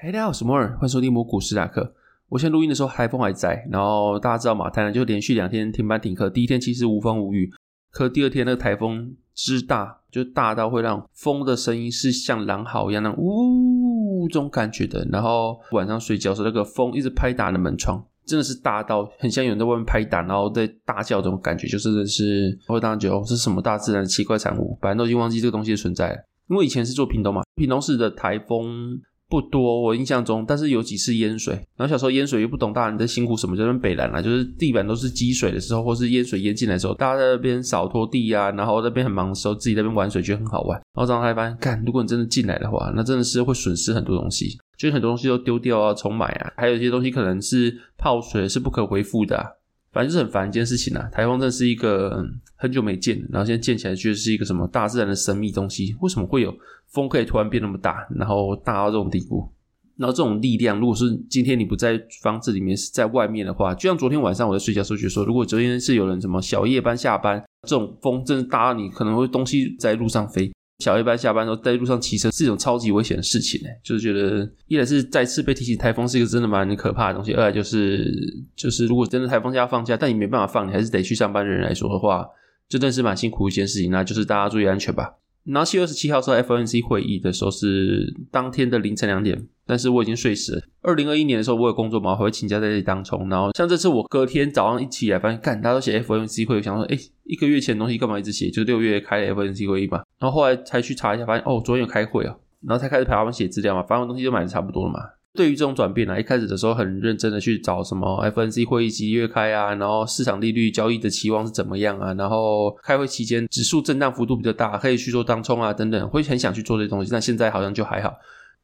[0.00, 1.92] 嗨，大家好，我是摩尔，欢迎收听摩古史塔克。
[2.28, 6.30] 我现在录音的时候，台风还在，然后大家知道嘛，台南就连续两天停班停课。
[6.30, 7.50] 第一天其实无风无雨，
[7.90, 15.04] 可第二天那个台风之大，就大到会让风的声音是像狼嚎一样那呜这种感觉的。
[15.10, 26.18] 然后晚上睡觉的时候，那个风一直拍打的门窗，真的是大到很像有人在外面拍打，然后在大叫这种感觉，就是的是我当觉得这是什么大自然的奇怪产物，反正都已经忘记这个东西的存在了。
[26.48, 29.00] 因为以前是做屏东嘛，屏东市的台风。
[29.28, 31.54] 不多，我印象中，但是有几次淹水。
[31.76, 40.78] 然后小时候淹水又不懂大人在辛苦什么，就在北兰啊，就是地板都是积水的时候，或是淹水淹进来的时候，大家在那边扫拖地啊，然后那边很忙的时候，自己在那边玩水，觉得很好玩。
[40.94, 49.57] 然后长大才发现，干，如果你真的进来的话，那真的是会损失很多东西，就是很多东西都丢掉啊，重买啊，还有一些东西可能是泡水是不可回复的。
[49.92, 51.08] 反正就是很烦一件事情啊！
[51.10, 52.24] 台风真是一个、
[52.56, 55.96] 很久没见，然后现在见起来却是一个什么大自然的神秘东西。
[56.00, 56.54] 为什么会有
[56.86, 59.50] 风可以突然变那么大，然后大到这种地步？
[59.96, 70.52] 然后这种力量，如果是今天你不在房子里面，是在外面的话，就像昨天晚上我在睡觉时候就说，如果昨天是有人什么小夜班下班，这种风真的大到你可能会东西在路上飞。
[70.78, 78.08] 小夜班下班的时候在路上骑车是一种超级危险的事情哎，就是觉得一来是再次被提起台风是一个真的蛮可怕的东西，二来就是
[78.54, 82.24] 就是如果真的台风假放假，但你没办法放，你还是得去上班的人来说的话，
[82.68, 85.14] 这真的是蛮辛苦一件事情，那就是大家注意安全吧。
[85.48, 90.62] 然后七月二十七号时候 FOMC 会议的时候是当天的凌晨两点，但是我已经睡死了。
[90.82, 93.28] 二零二一年的时候我有工作嘛，我会请假在这里当冲。
[93.28, 98.50] 然后像这次我隔天早上一起来发现，看大家都写 FNC 会议，想说，哎，一个月前的东西干嘛一直写？
[98.50, 100.02] 就六月开 FNC 会议嘛。
[100.18, 105.00] 然后后来才去查一下，发现哦，昨天有开会啊，然后才开始排他们写资料嘛，反正东西就买的差不多了嘛。
[105.34, 117.10] 对于这种转变啊，一开始的时候很认真的去找什么 FNC 会议几月开啊，然后市场利率交易的期望是怎么样啊，然后开会期间指数震荡幅度比较大，可以去做当冲啊等等，会很想去做这些东西。
[117.12, 118.12] 但现在好像就还好，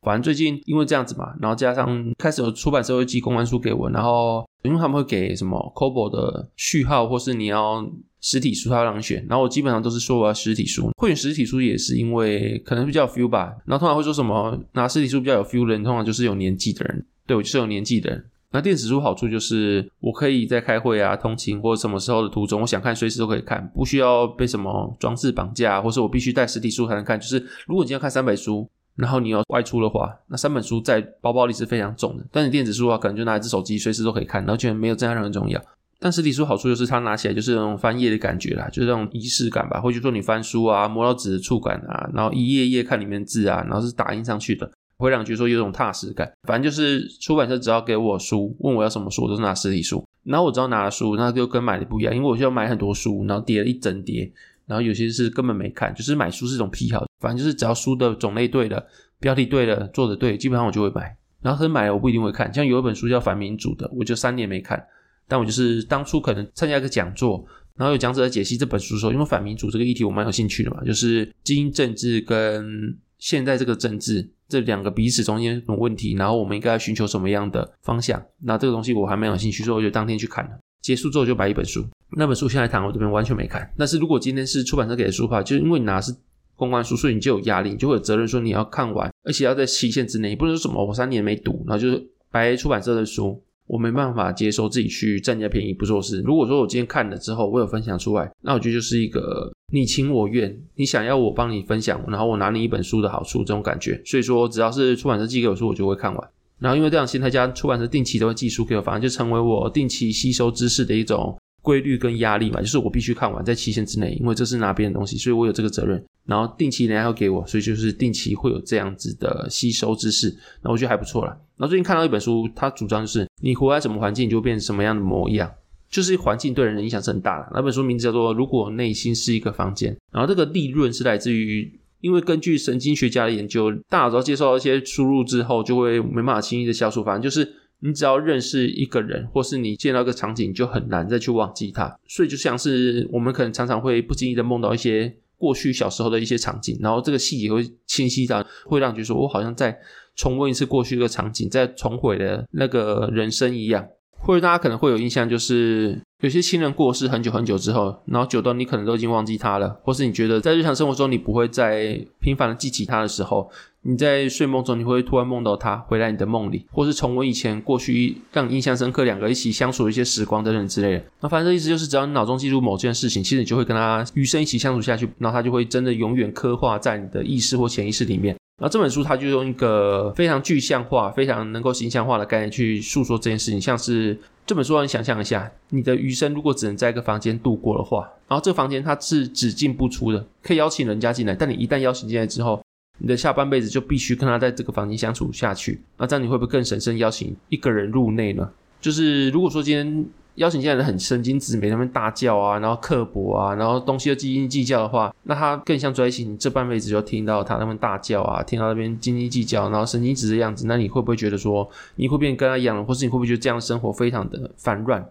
[0.02, 7.86] 反正最近因为这样子嘛，然后加上开始有出版社会寄公关书给我，然后因为他们会给什么 Cobo 的序号，或是你要。
[8.26, 10.90] 实体书他让你选，然后我基本上都是说我要实体书。
[10.96, 13.54] 会选实体书也是因为可能比较有 feel 吧。
[13.66, 17.04] 然后通常会说什么拿实体书比较有 feel 的人，通常就是有年纪的人。
[17.26, 18.24] 对，我就是有年纪的人。
[18.50, 27.20] 那电子书好处就是我可以在开会啊、通勤或者什么时候的途中，我想看随时都可以看，不需要被什么装置绑架，或是我必须带实体书才能看。
[27.20, 27.36] 就是
[27.66, 32.24] 如果你今天看三本书，然后你要外出的话，那三本书在包包里是非常重的。
[32.32, 35.60] 但你电子书的话，可能就拿一只手机随时都可以看，然后觉得没有这样让人重要。
[36.04, 39.80] 但实体书好处就是它拿起来就是那种翻页的感觉啦，就是那种仪式感吧。
[39.80, 46.30] 或者说你翻书啊，摸到纸的触感啊，然后一页页看里面字啊，然后是打印上去的，会让你觉得说有种踏实感。
[46.46, 50.06] 反正就是出版社只要给我书，问我要什么书，我都是拿实体书。
[50.24, 54.30] 然后我只要拿了书，那就跟买的不一样，因为我需要买很多书，然后叠了一整叠，
[54.66, 57.06] 然后有些是根本没看，就是买书是一种癖好。
[57.18, 58.86] 反正就是只要书的种类对了，
[59.20, 61.16] 标题对了，做的对，基本上我就会买。
[61.40, 64.86] 然后可是买了我不一定会看，像有一本书叫《反民主》的，我就三年没看。
[65.28, 67.44] 但我就是当初可能参加一个讲座，
[67.76, 78.22] 然后有讲者在解析这本书的时候，因为反民主这个议题我蛮有兴趣的嘛，就是精英政治跟现在这个政治这两个彼此中间有问题，然后我们应该要寻求什么样的方向？
[78.42, 80.50] 那这个东西我还蛮有兴趣，所以我就当天去看了。
[80.82, 81.82] 结束之后就买一本书，
[82.14, 83.72] 那本书现在躺我这边完全没看。
[83.78, 86.14] 但是如果今天是出版社给的书的话，就因为你拿是
[86.54, 93.42] 公关书，所以你就有压力，你就会有责任说你要看完，而且要在期限之内，你不能说什么我三年没读，然后就是白出版社的书。
[93.66, 96.20] 我没办法接受自己去占人家便宜不做事。
[96.20, 104.00] 如果说我今天看了之后，我有分享出来，那我觉得就是一个你情我愿，你想要我帮你分享，然后我拿你一本书的好处这种感觉。
[104.04, 106.30] 所以说，只要是出版社寄给我书，我就会看完。
[106.58, 116.04] 然后因为这样，心态加出版社定期都会寄书给我，反正就成为我定期吸收知识的一种规律跟压力嘛，就是我必须看完在期限之内，因为这是拿别人东西，所以我有这个责任。
[116.26, 121.30] 然后定期人家要给我，所以就是定期会有这样子的吸收知识，那我觉得还不错啦。
[121.56, 125.50] 然后最近看到一本书，它主张就是你活在什么环境，你就变成什么样的模样，
[125.88, 127.50] 就是环境对人的影响是很大的。
[127.54, 137.02] 那本书名字叫做《如果内心是一个房间》，然后这个利润是来自于，因为根据神经学家的研究，大脑只要接受一些输入之后，就会没办法轻易的消除。
[137.02, 137.54] 反正就是。
[137.80, 141.98] 你只要认识一个人，或是你见到一个场景，就很难再去忘记它。
[142.08, 149.78] 所以就像是我们可能常常会不经意的梦到一些过去小时候的一些场景，然后这个细节会清晰到会让你觉得说我好像在
[150.16, 153.86] 重温一次过去一个场景，在重回的那个人生一样。
[154.26, 163.50] 或者大家可能会有印象，就是有些亲人过世很久很久之后，然后久到你可能都已经忘记他了，或是你觉得在日常生活中你不会再频繁的记起他的时候，
[163.86, 171.04] 你在睡梦中你会突然梦到他回来你的梦里，或是重温以前过去让你印象深刻两个一起相处的一些时光等等之类的。
[171.20, 178.34] 那反正意思就是，只要你脑中记住某件事情，其实你就会跟他余生一起相处下去，然后他就会真的永远刻画在你的意识或潜意识里面。
[178.56, 184.16] 然后这本书它就用一个非常具象化、非常能够形象化的概念去诉说这件事情，像是
[184.46, 192.63] 这本书让你想象一下，你的余生如果只能在一个房间度过的话，然后这个房间它是只进不出的，可以邀请人家进来，但你一旦邀请进来之后，
[192.98, 195.80] 你的下半辈子就必须跟他在这个房间相处下去。
[195.98, 198.48] 那这样你会不会更审慎邀请一个人入内呢？
[198.80, 200.06] 就是如果说今天。
[200.36, 215.08] 邀请进来的人很神经质，每天大叫啊，然后刻薄啊，然后东西又斤斤计较的话，那他更像在一起，你这半辈子就听到他那边大叫啊，听到那边斤斤计较，然后神经质的样子，那你会不会觉得说你会变跟他一样，或是你会不会觉得这样的生活非常的烦乱？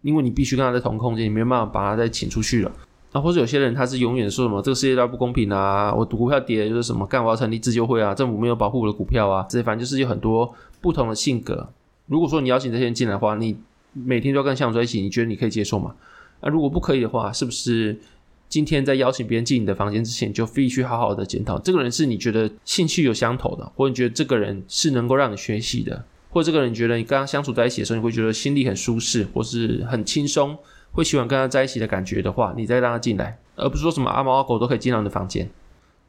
[0.00, 2.72] 因为你必须跟他在同空间，你没有办法把他再请出去了。
[3.12, 11.68] 啊，或者有些人他是永远说什么这个世界都不公平啊，我股票跌就是什么干我要成立自救会啊，政府没有保护我的股票啊，这些反正就是有很多不同的性格。
[12.06, 13.56] 如果说你邀请这些人进来的话，你。
[13.94, 15.94] 每天都要跟相处在一起，你觉得你可以接受吗？
[16.40, 18.00] 那如果不可以的话，是不是
[18.48, 30.56] 今天在邀请别人进你的房间之前，就必须好好的检讨这个人是你觉得兴趣有相投的，或者你觉得这个人是能够让你学习的，或者这个人觉得你跟他相处在一起的时候，你会觉得心里很舒适，或是很轻松，
[30.92, 35.50] 会喜欢跟他在一起的感觉的话，你再让他进来，而不是说什么阿猫阿狗都可以进到你的房间。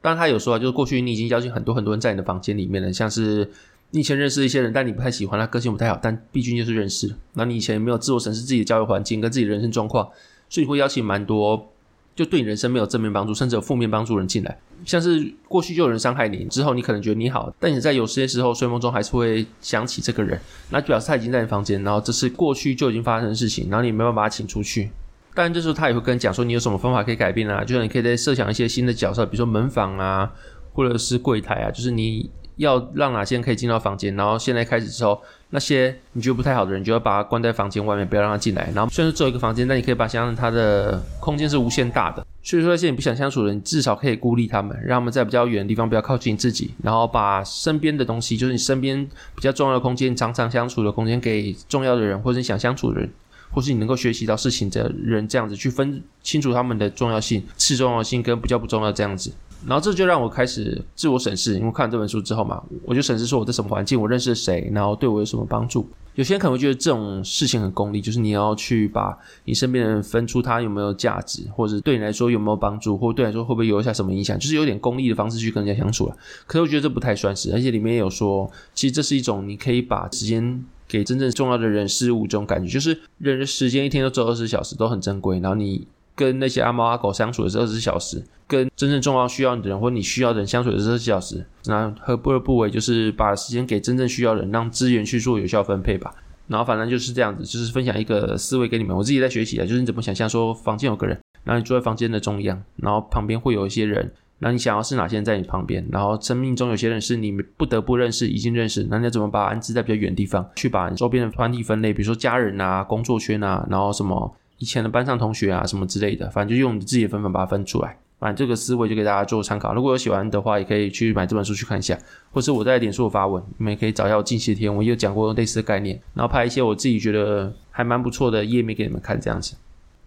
[0.01, 3.49] 当他有说啊，就是过去你已经邀请很多很多人在你的房间里面了，像是。
[3.95, 7.13] 你以前认识一些人，但你不太喜欢他个性不太好，但毕竟就是认识。
[7.33, 10.09] 那你以前没有自我审视自己的交友环境跟自己的人生状况，
[10.49, 11.71] 所以会邀请蛮多
[12.15, 14.59] 就对你人生没有正面帮助，甚至有负面帮助人进来。
[14.85, 20.39] 像是过去就有人伤害你，之后你可能觉得你好，但你在有些时候睡梦中还是会想起这个人，
[20.69, 24.89] 那就表示他已经在你房间，然后这是过去就已经发生的事情，然后你没办法把他请出去。
[25.33, 27.63] 当然这时候他也会跟你讲说，你有什么方法可以改变啊？
[27.63, 30.31] 就是你可以再设想一些新的角色，比如说门房啊，
[30.73, 32.29] 或者是柜台啊，就是你。
[32.57, 38.69] 要让哪些人可以进到房间，然后现在开始之后，那些你觉得不太好的人，就要把他关在房间外面，不要让他进来。
[38.73, 42.25] 然后虽然是只有一个房间，但你可以把想象它的空间是无限大的。
[42.43, 49.05] 所以说，那些你不想相处的人，至少可以孤立他们，让他们在比较远的地方不要靠近自己，然后把身边的东西，就是你身边
[49.35, 53.09] 比较重要的空间，常常相处的空间，给重要的人，或者你想相处的人，
[53.51, 59.31] 或是你能够学习到事情的人，这样子去分清楚他们的重要性、次重要性跟比较不重要这样子。
[59.67, 65.87] 然后这就让我开始自我审视，因为看了这本书之后嘛，我就审视说我在什么环境，我认识谁，然后对我有什么帮助。
[66.15, 76.15] 有些人可能会觉得这种事情很功利，就是你要去把你身边的人分出他有没有价值，或者对你来说有没有帮助，或对你来说会不会有一下什么影响，就是有点功利的方式去跟人家相处了。
[76.45, 85.87] 可是我觉得这不太算是，而且里面也有说，其实这是一种你可以把时间给真正重要的人事物这种感觉，就是人的时间一天都只有二十小时，都很珍贵，然后你。
[86.15, 92.69] 跟那些阿猫阿狗相处的是二十四小时，跟真正重要需要你的人或你需要的人相处的是二十四小时，那何不而不为？
[92.69, 96.13] 就是把时间给真正需要的人，让资源去做有效分配吧。
[96.47, 98.95] 然后反正就是这样子，就是分享一个思维给你们。
[98.95, 105.83] 我自己在学习啊，就是你怎么想象说房间有个人，然后你坐在房间的中央，然后旁边会有一些人，那你想要是哪些人在你旁边？
[105.89, 114.35] 然后生命中有些人是你不得不认识，已经认识，那你怎么把它安置在比较远的地方，去把你周边的团体分类，比如说家人啊、工作圈啊，然后什么。
[114.63, 117.97] 以前的班上同学啊，什么之类的，反正就用你自己的分法把它分出来。
[118.17, 119.73] 反正这个思维就给大家做参考。
[119.73, 121.99] 如果有喜欢的话，也可以去买这本书去看一下，
[122.31, 129.57] 或是我在脸书发文，你们也可以找一下我近期的贴文，我有讲过类似的概念，然后拍一些我自己觉得还蛮不错的页面给你们看，这样子。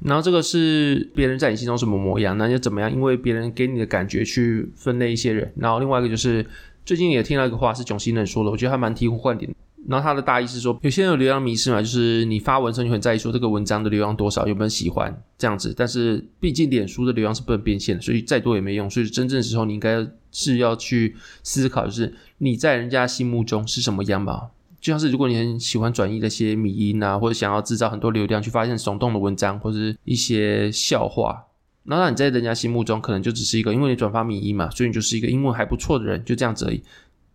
[0.01, 2.91] 然后这个是别人在你心中什么模样，那就怎么样？
[2.91, 5.53] 因为别人给你的感觉去分类一些人。
[5.57, 6.47] 然后另外一个就是
[6.87, 9.55] 最近也听到一个话是囧星人说的，我觉得还蛮醍醐灌顶。
[9.89, 15.73] 然后他的大意是说，有些人有流量迷失嘛，就是你发文的时候你很在意说这个文章的流量多少，有没有喜欢这样子。
[15.77, 18.91] 但是毕竟脸书的流量是不能变现的，所以再多也没用。
[18.91, 24.51] 所以真正的时候你应该是要去思考，就是你在人家心目中是什么样吧。
[24.81, 31.45] 就像是如果你很喜欢转移那些迷因啊，或者想要制造很多流量去发现耸动的文章或者是一些笑话，
[31.85, 36.83] 那那你在人家心目中可能就只是一个，因为你转发迷因嘛，所以你就是一个英文还不错的人，就这样子而已。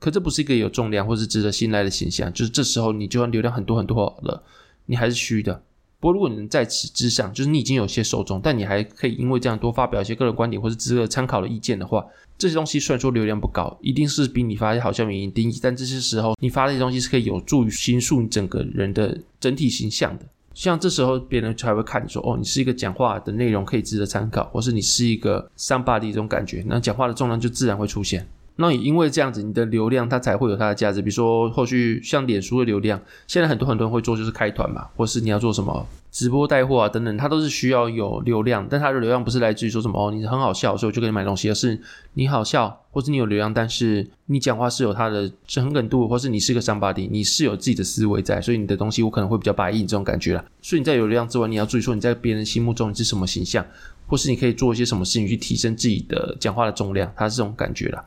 [0.01, 4.43] 可这不是一个有重量或是值得信赖的形象，就是这时候你就算流量很多很多了，
[4.87, 5.61] 你还是虚的。
[5.99, 12.03] 不过如果你能在此之上，就是你已经有些受众，但你还可以因为这样多发表一些个人观点或是值得参考的意见的话，
[12.35, 20.25] 这些东西虽然说流量不高，一定是比你发一些好笑名言低，但这些时候你发这些东西是可以有助于形塑你整个人的整体形象的。
[20.55, 28.27] 像这时候别人才会看你说，哦，你是一个讲话的内容可以值得参考，或是你是一个 somebody 这种感觉，那讲话的重量就自然会出现。
[28.61, 31.01] 那也因为这样子，你的流量它才会有它的价值。
[31.01, 38.65] 比如说，后续像脸书的流量，现在很多很多人会做，就是开团嘛，或是你要做什么直播带货啊等等，它都是需要有流量。
[38.69, 41.79] 但它的流量不是来自于说什么哦，你很好笑，所以我就给你买东西，而是
[42.13, 50.45] 你好笑，或是你有流量，但是你讲话是有它的诚恳度，或是你是个 somebody，你是有自己的思维在，所以你的东西我可能会比较百亿这种感觉啦。
[50.61, 53.65] 所以你在有流量之外，你要注意说你在别人心目中你是什么形象，
[54.07, 58.03] 或是你可以做一些什么事情去提升自己的讲话的重量，它是这种感觉啦。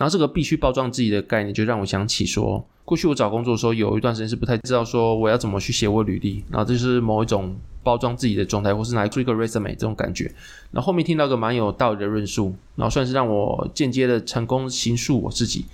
[0.00, 10.24] 然后这个必须包装自己的概念，就让我想起说，过去我找工作的时候，有一段时间是不太知道说我要怎么去写我履历，然后这是某一种包装自己的状态，或是拿来做一个 resume 这种感觉。
[10.70, 15.66] 然后后面听到个蛮有道理的论述，然后算是让我间接的成功形塑我自己。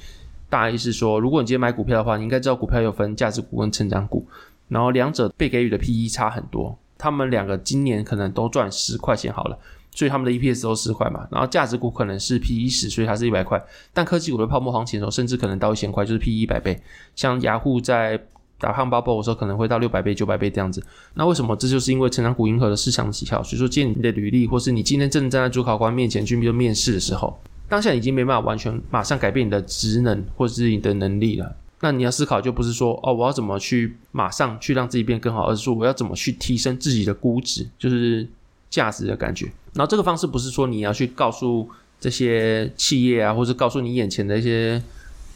[0.50, 4.26] 大意是说，如果你今天买股票的话，你应该知道股票有分价值股跟成长股，
[4.66, 9.56] 然后两者被给予的 PE 差很多，他们两个今年可能都赚十块钱好了。
[9.96, 13.58] 所以他们的 EPS 都十块嘛，然后价值股可能是 PE 十，所以它是一百块。
[13.94, 16.78] 但科技股的泡沫行情的时候，甚至可能到一千块，就是 PE 一百倍。
[17.14, 18.20] 像雅虎在
[18.58, 20.84] 打汉堡包的时候，可能会到六百倍、九百倍这样子。
[21.14, 21.56] 那为什么？
[21.56, 23.42] 这就是因为成长股迎合了市场的喜好。
[23.42, 27.34] 所以说，借你的履历，或是你今天正站在主考官面前去面面试的时候，
[27.66, 31.56] 当下已经没办法完全马上改变你的职能或者是你的能力了。
[31.80, 38.28] 那你要思考，就不是说哦，我要怎么去马上去让自己变更好，而是说我要怎么去提升自己的估值，就是。
[38.68, 41.68] 价值的感觉，然后这个方式不是说你要去告诉
[42.00, 44.82] 这些企业啊，或者告诉你眼前的一些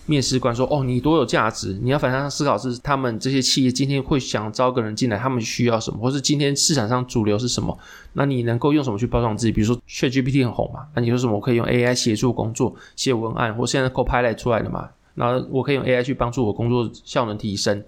[0.06, 1.78] 面试官说，哦，你多有价值。
[1.82, 7.78] 你要反向思考是他们这些企业今天会想招个人进来，他们需要什么，或是今天市场上主流是什么？
[8.14, 9.52] 那你能够用什么去包装自己？
[9.52, 11.34] 比如说，ChatGPT 很红嘛，那你说什么？
[11.34, 17.84] 我可以用 AI 协助工作，写文案，或现在 Copilot 出来了嘛，然后我可以用 AI 去帮助我工作效能提升，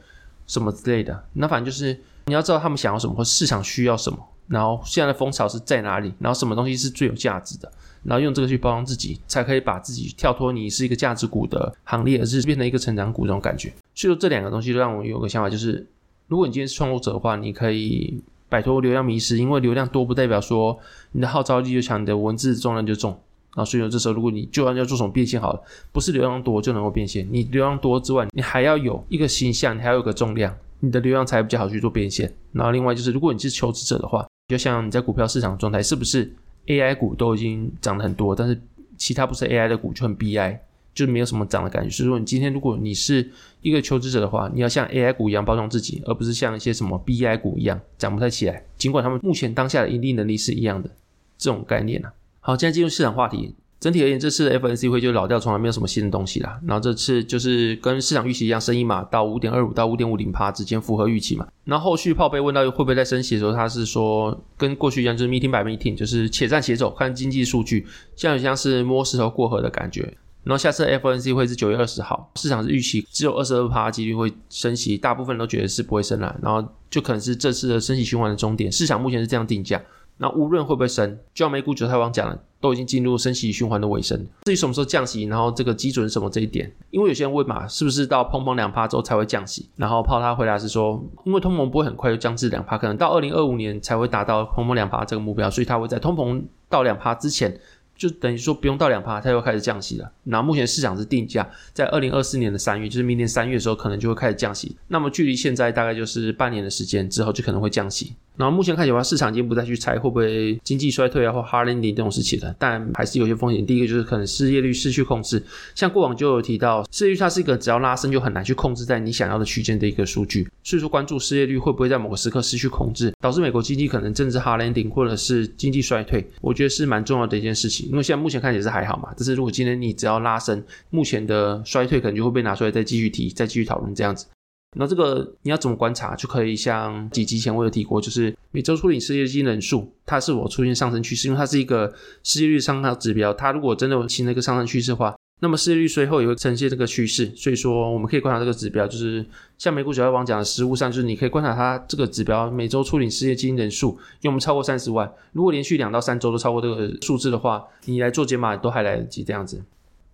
[0.47, 1.25] 什么之类的。
[1.33, 4.19] 那反正就是你要知道他们想要什么，或市场需要什么。
[4.49, 6.13] 然后现在的风潮是在哪里？
[6.19, 7.71] 然后什么东西是最有价值的？
[8.03, 13.73] 然后用这个去包装自己，才可以把自己跳脱你是一个价值股的行列，而是变成一个成长股这种感觉。
[13.95, 15.87] 所以说这两个东西让我有个想法，就是
[16.27, 20.77] 如果你今天是创作者的话，你可以摆脱流量迷失，因为流量多不代表说
[21.13, 23.11] 你的号召力就强，你的文字重量就重。
[23.55, 32.35] 然后所以说这时候如果你就算要做什么变现好了，不是流量多就能够变现，你流量多之外，你还要有一个形象，你还要有个重量，你的流量才比较好去做变现。
[32.51, 36.31] 然后另外就是如果你是求职者的话，就像你在股票市场状态，是不是
[36.67, 38.61] AI 股都已经涨了很多，但是
[38.99, 40.59] 其他不是 AI 的股就很 BI，
[40.93, 41.89] 就没有什么涨的感觉。
[41.89, 43.31] 所以说，你今天如果你是
[43.63, 48.63] 一个求职者的话，你要像 AI 股一样包装自己，而不是像一些什么 BI 股一样涨不太起来。
[48.77, 50.91] 尽管他们目前当下的盈利能力是一样的，
[51.39, 52.13] 这种概念啊。
[52.41, 53.55] 好，现在进入市场话题。
[53.83, 56.57] 整体而言，这次的 FNC 会就老调重来，没有什么新的东西啦。
[56.65, 61.49] 然后这次就是跟市场预期一样，升一码到五点二五到五点五零趴之间，符合预期嘛。
[61.65, 67.85] 然后后续炮被问到会不会再升息的时候，他是说跟过去一样，就是 meeting by meeting，就是且战且走，看经济数据，
[68.15, 70.17] 像像是摸石头过河的感觉。
[70.45, 76.37] 然后下次 FNC 会是九月二十号，市场是预期只有二十二趴几率会升息，大部分都觉得是不会升了。
[76.41, 79.83] 然后就可能是这次的升息循环的终点，市场目前是这样定价。
[80.19, 84.25] 那无论会不会升，就像美股、韭菜王讲了，都已经进入升息循环的尾声。
[84.45, 89.69] 至于什么时候降息，然后这个基准是什么这一点，因为有些人问嘛，是不是到通膨两趴之后才会降息？
[89.77, 97.59] 然后炮他回答是说，因为通膨不会很快就降至两趴，可能到二零二五年才会达到通膨两趴这个目标，所以他会在通膨到两趴之前。
[97.95, 100.11] 就等于说不用到两趴，它又开始降息了。
[100.25, 104.75] 那目前市场是定价在二零二四年的三月，就是明年三月的时候，可能就会开始降息。
[104.89, 108.15] 那么距离现在大概就是半年的时间之后，就可能会降息。
[108.37, 113.65] 然后目前看起来的话，市场已经不再去猜会不会经济衰退啊或 hard landing 这种事情了，但还是有些风险。
[113.65, 115.43] 第一个就是可能失业率失去控制，
[115.75, 120.49] 像过往就有提到，失业率它是一个只要拉升就很难去控制在你想要的区间的一个数据。
[120.63, 127.89] 所以说关注失业率会不会在某个时刻失去控制，导致美国经济可能政治 hard landing 或者是经济衰退，我觉得是蛮重要的一件事情。
[127.91, 134.27] 因为现在目前看起来是还好嘛，但是如果今天你只要拉升，目前的衰退可能就会被拿出来再继续提，再继续讨论这样子。
[134.75, 136.17] 那这个你要怎么观察？
[136.17, 143.35] 就可以像几集前我有提过，就是每周处理失业金人数，它是否出现上升趋势，因为它是一个失业率上升指标。
[143.35, 147.27] 它如果真的形成一个上升趋势的话，那么失业率随后也会呈现这个趋势。
[147.37, 149.23] 所以说，我们可以观察这个指标，就是
[149.59, 155.13] 像美股九号网讲的实务上，就是你可以观察它这个指标每周处理失业金人数有没有超过三十万。
[155.33, 159.63] 如果连续两到三周都超过这个数字的话，你来做解码都还来得及这样子。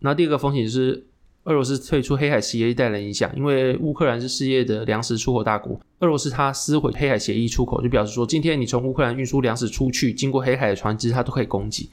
[0.01, 1.05] 那第二个风险就是。
[1.49, 11.89] 俄罗斯退出黑海协议带来影响，因为乌克兰是世界的粮食出口大国，俄罗斯它撕毁黑海协议出口，就表示说，今天你从乌克兰运输粮食出去，经过黑海的船只，它都可以攻击，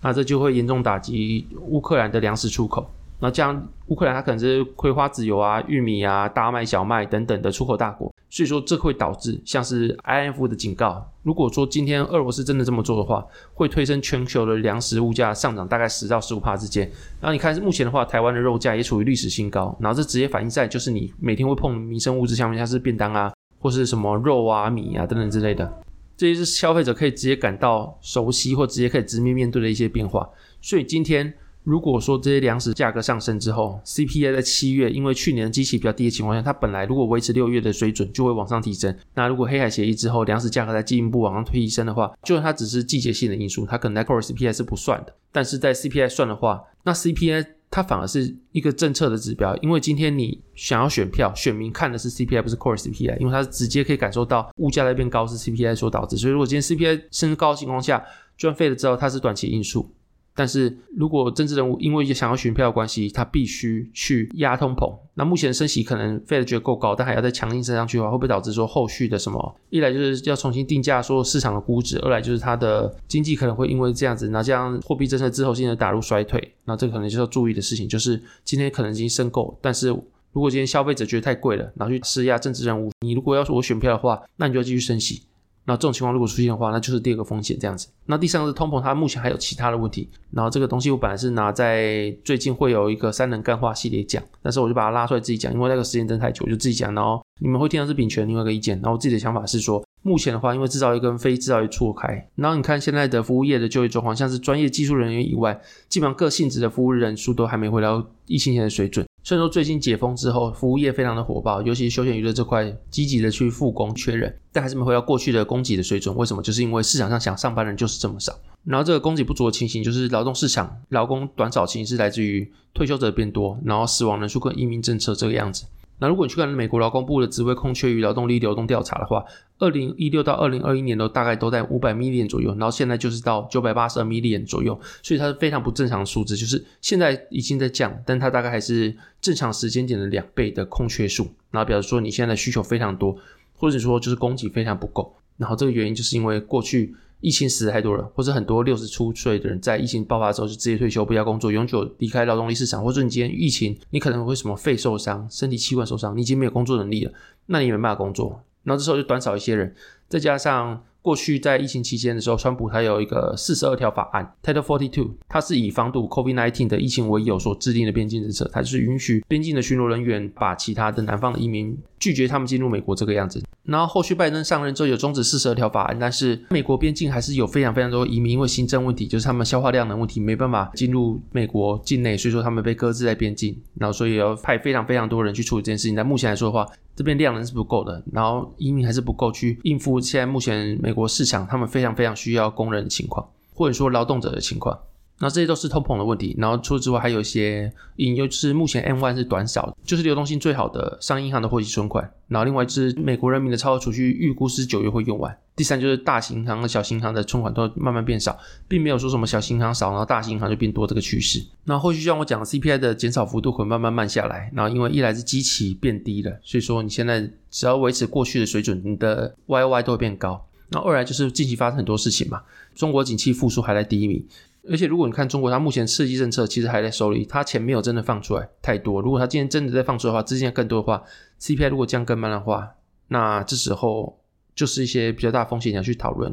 [0.00, 2.88] 那这就会严重打击乌克兰的粮食出口。
[3.22, 13.22] 那这样，乌克兰它可能是葵花籽油啊、玉米啊、大麦、小麦等等的出口大国，所以说这会导致像是 IMF 的警告，如果说今天俄罗斯真的这么做的话，
[13.52, 16.90] 会推升全球的粮食物价上涨大概十到十五帕之间。
[17.20, 25.70] 然后你看目前的话，台湾的肉价也处于历史新高，然后这直接反映在就是你每天会碰民生物资上面，像是便当啊，或是什么肉啊、米啊等等之类的，
[26.16, 30.26] 这些是消费者可以直接感到熟悉或直接可以直面面对的一些变化。
[30.62, 31.34] 所以今天。
[31.62, 38.96] 如果说这些粮食价格上升之后，CPI 在七月因为去年的基期比较低的情况下，它本来如果维持六月的水准就会往上提升。
[39.14, 45.14] 那如果黑海协议之后粮食价格再进一步往上推升的话，就算它只是季节性的因素，它可能在 Core CPI 是不算的。
[45.30, 56.16] 但是在 CPI 算的话，那 CPI 它反而是一个政策的指标，因为今天你想要选票，选民看的是 CPI，不是 Core CPI，因为它是直接可以感受到物价在变高是 CPI 所导致。
[56.16, 58.02] 所以如果今天 CPI 升高的情况下，
[58.36, 59.92] 就算废了之后，它是短期因素。
[60.40, 69.54] 但是如果政治人物因为想要选票的关系，他必须去压通膨，那目前升息可能费的觉得够高，但还要再强硬升上去的话，会不会导致说后续的什么？
[69.68, 85.22] 一来就是要重新定价说市场的估值，二来就是它的经济可能会因为这样子，那这样货币政策滞后性的打入衰退，那这可能就是要注意的事情，就是今天可能已经升够，但是如果今天消费者觉得太贵了，然后去施压政治人物，你如果要是我选票的话，那你就要继续升息。
[85.70, 87.86] 那这种情况如果出现的话，那就是第二个风险这样子。
[88.06, 90.08] 那第三个是通膨，它目前还有其他的问题。
[90.32, 96.92] 然后这个东西我本来是拿在最近会有一个三能干化系列讲，但是我就把它拉出来自己讲，因为那个时间真太久，我就自己讲。
[96.92, 98.76] 然后你们会听到是丙权另外一个意见。
[98.78, 109.06] 然后我自己的想法是说，目前的话，因为制造业跟非制造业错开，然后你看现在的服务业的就业状况，像是专业技术人员以外，基本上各性质的服务人数都还没回到疫情前的水准。
[109.22, 116.14] 虽然说最近解封之后，服务业非常的火爆，尤其是休闲娱乐这块，积极的去复工确认，但还是没回到过去的供给的水准。
[116.16, 116.42] 为什么？
[116.42, 118.32] 就是因为市场上想上班人就是这么少。
[118.64, 125.64] 然后这个供给不足的情形，就是劳动市场劳工短少情形是来自于退休者变多，然后死亡人数跟移民政策这个样子。
[126.00, 129.24] 那如果你去看美国劳工部的职位空缺与劳动力流动调查的话，
[129.58, 143.16] 二零一六到二零二一年都大概都在五百 million 左右，然后现在就是到九百八十二 million 左右，所以它是非常不正常数字，就是现在已经在降，但它大概还是正常时间点的两倍的空缺数，然后表示说你现在的需求非常多，
[143.54, 146.94] 或者说就是供给非常不够，然后这个原因就是因为过去。
[147.20, 157.12] 疫情死太多了，或者很多六十出岁的人在疫情爆发的时候就直接退休，不要工作，永久离开劳动力市场，或者你今天疫情，你可能会什么肺受伤、身体器官受伤，你已经没有工作能力了，
[157.46, 159.74] 那你也没办法工作，然后这时候就短少一些人，
[160.08, 160.82] 再加上。
[161.02, 173.42] 过去在疫情期间的时候，川普他有一个四十二条法案，Title Forty Two，它是以防堵 COVID-19 的疫情为由所制定的边境政策，它就是允许边境的巡逻人员把其他的南方的移民拒绝他们进入美国这个样子。
[173.64, 185.94] 然后后续拜登上任之后有终止四十二条法案，但是美国边境还是有非常非常多移民，因为行政问题，就是他们消化量的问题，没办法进入美国境内，所以说他们被搁置在边境，然后所以要派非常非常多人去处理这件事情。
[185.94, 193.24] 但目前来说的话，这边量能是不够的，然后移民还是不够去应付现在目前美国市场他们非常非常需要工人的情况，
[193.54, 194.76] 或者说劳动者的情况。
[195.20, 205.36] 那这些都是通膨的问题，然后除此之外还有一些隐忧，就是目前 M1 是短少，就是流动性最好的商业银行的活期存款，然后另外就是美国人民的超额储蓄预估是九月会用完。
[205.54, 211.44] 第三就是大型银行和小型银行的存款都慢慢变少，并没有说什么小型银行少，然后大型银行就变多这个趋势。
[211.64, 220.46] 那后续像我讲的 CPI 的减少幅度会慢慢慢下来，然后因为一来是基期变低了，所以说你现在只要维持过去的水准，你的 YY 都会变高。
[220.70, 222.42] 那二来就是近期发生很多事情嘛，
[222.74, 224.24] 中国景气复苏还在低迷。
[224.68, 229.00] 而且，如果你看中国，它目前刺激政策其实还在手里，它钱没有真的放出来太多。
[229.00, 231.02] 如果它今天真的在放出的话，资金更多的话
[231.40, 232.74] ，CPI 如果降更慢的话，
[233.08, 234.20] 那这时候
[234.54, 236.30] 就是一些比较大风险你要去讨论。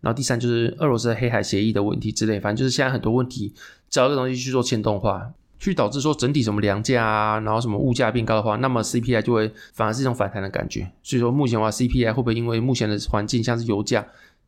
[0.00, 3.54] 然后第三就是俄罗斯的黑海协议的问题之类，反正就是现在很多问题
[3.88, 10.90] 找一个东西去做牵动化，去导致说整体什么粮价啊，然后什么物价变高的话，那么 CPI 就会反而是一种反弹的感觉。
[11.02, 14.06] 所以说目前的话，CPI 会不会因为目前的环境，像是油价、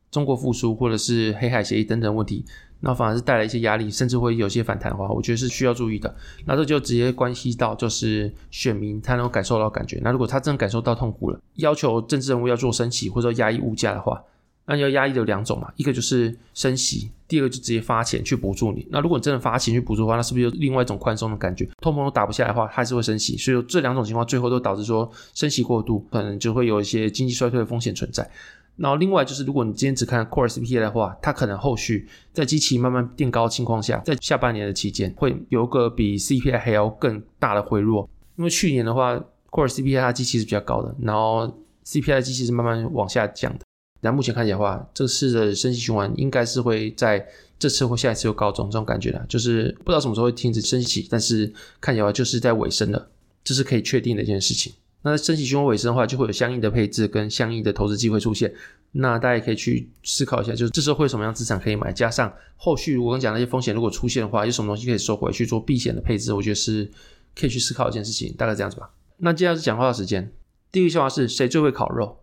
[0.09, 2.45] 中国复苏或者是黑海协议等等问题，
[2.79, 6.13] 那反而是带来一些压力，甚至会有些反弹的话，我觉得是需要注意的。
[6.45, 9.99] 那这就直接关系到就是选民他能够感受到感觉。
[10.03, 14.23] 那如果他真的感受到痛苦了，要求政治人物要做升息或者压抑物价的话，
[14.71, 18.87] 那要压抑的有两种嘛，一个就是升息，第二个就直接发钱去补助你。
[18.89, 21.67] 那如果你真的发钱去补助的话，那是不是有另外一种宽松的感觉？
[21.81, 23.35] 通膨都打不下来的话，还是会升息。
[23.37, 28.29] 所以这两种情况最后都导致说升息过度，可能就会有一些经济衰退的风险存在。
[28.77, 38.09] 然后另外就是，如果你今天只看 Core CPI 的话，它可能后续在机器慢慢垫高的情况下，在下半年的期间会有个比 CPI 还要更大的回落。
[38.37, 39.15] 因为去年的话
[39.51, 41.53] ，Core CPI 它机器是比较高的，然后
[41.85, 43.65] CPI 的基期是慢慢往下降的。
[44.01, 47.25] 那目前看起来的话，这次的升息循环应该是会在
[47.57, 53.09] 这次或下一次又告终这种感觉的，就是不知道什么时候会停止升息，但是看起来话就是在尾声了，
[53.43, 54.73] 这是可以确定的一件事情。
[55.03, 58.53] 那升息循环尾声的话，就会有相应的配置跟相应的投资机会出现。
[58.91, 66.89] 那大家也可以去思考一下，就是这时候会有什么样资产可以买，加上后续如果我刚讲那些风险如果出现的话，有什么东西可以收回去做避险的配置，我觉得是
[67.35, 68.89] 可以去思考一件事情，大概这样子吧。
[69.17, 70.31] 那接下来是讲话的时间。
[70.71, 72.17] 第一个笑话是谁最会烤肉？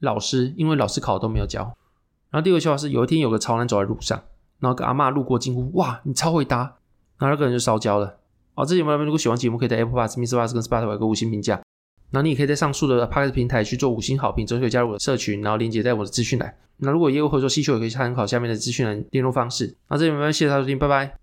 [0.00, 1.62] 老师，因为老师考的都没有教。
[2.30, 4.22] 然后第二个笑话是有一天有个潮男走在路上，
[4.58, 6.58] 然后个阿嬷路过惊呼：哇，你超会搭！
[7.18, 8.18] 然后那个人就烧焦了。
[8.54, 11.60] 好，这节目如果喜欢节目，可以在 Apple Podcast、MixerBox 跟 Spotify 给五星评价。
[12.10, 16.54] 那你也可以在上述的 Podcast 平台去做五星好评，之后可以加入我的社群，然后连接在我的资讯栏。
[16.78, 19.76] 那如果业务或者说需求，也可以参考下面的资讯栏联络方式。
[19.88, 21.14] 那这里没关系，谢谢大家收听，拜拜。